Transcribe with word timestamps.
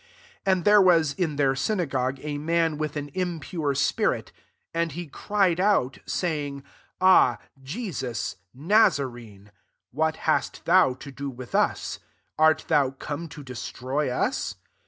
23 0.45 0.51
And 0.57 0.65
there 0.65 0.81
was 0.81 1.13
in 1.13 1.35
their 1.35 1.55
synagogue 1.55 2.17
a 2.23 2.39
man 2.39 2.79
with 2.79 2.95
an 2.97 3.11
impure 3.13 3.75
spirit; 3.75 4.31
and 4.73 4.93
he 4.93 5.05
cried 5.05 5.59
out, 5.59 5.99
saying, 6.07 6.61
24 6.61 6.71
«[Ah 7.01 7.31
I] 7.37 7.37
Jesus! 7.61 8.37
Nazarene! 8.51 9.51
what 9.91 10.15
hast 10.25 10.65
thou 10.65 10.95
to 10.95 11.11
do 11.11 11.29
with 11.29 11.53
us? 11.53 11.99
art 12.39 12.65
thou 12.67 12.89
come 12.89 13.29
to 13.29 13.43
destroy 13.43 14.09
us 14.09 14.55